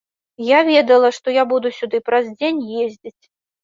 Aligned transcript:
Я 0.43 0.59
ведала, 0.69 1.13
што 1.19 1.37
я 1.37 1.43
буду 1.53 1.75
сюды 1.79 2.03
праз 2.11 2.35
дзень 2.37 2.67
ездзіць. 2.85 3.19